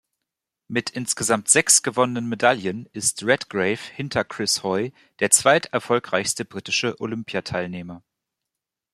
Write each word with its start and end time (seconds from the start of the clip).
Mit 0.67 0.89
insgesamt 0.89 1.47
sechs 1.47 1.83
gewonnenen 1.83 2.27
Medaillen 2.27 2.87
ist 2.91 3.23
Redgrave 3.23 3.77
hinter 3.95 4.23
Chris 4.23 4.63
Hoy 4.63 4.93
der 5.19 5.29
zweiterfolgreichste 5.29 6.43
britische 6.43 6.99
Olympiateilnehmer. 6.99 8.01